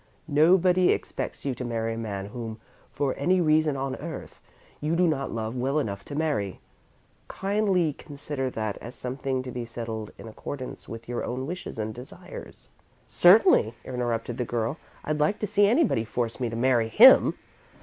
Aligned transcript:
Nobody 0.27 0.89
expects 0.89 1.45
you 1.45 1.53
to 1.53 1.63
marry 1.63 1.93
a 1.93 1.95
man 1.99 2.25
whom, 2.29 2.59
for 2.89 3.13
any 3.19 3.39
reason 3.39 3.77
on 3.77 3.95
earth, 3.97 4.41
you 4.79 4.95
do 4.95 5.05
not 5.07 5.31
love 5.31 5.55
well 5.55 5.77
enough 5.77 6.03
to 6.05 6.15
marry. 6.15 6.59
Kindly 7.27 7.93
consider 7.93 8.49
that 8.49 8.79
as 8.79 8.95
something 8.95 9.43
to 9.43 9.51
be 9.51 9.63
settled 9.63 10.09
in 10.17 10.27
accordance 10.27 10.89
with 10.89 11.07
your 11.07 11.23
own 11.23 11.45
wishes 11.45 11.77
and 11.77 11.93
desires." 11.93 12.69
"Certainly,"' 13.07 13.75
interrupted 13.85 14.39
the 14.39 14.43
girl. 14.43 14.77
"I'd 15.05 15.19
like 15.19 15.37
to 15.37 15.45
see 15.45 15.67
anybody 15.67 16.03
force 16.03 16.39
me 16.39 16.49
to 16.49 16.55
marry 16.55 16.87
him!" 16.89 17.35